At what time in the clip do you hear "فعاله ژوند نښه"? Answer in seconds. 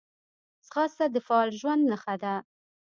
1.27-2.15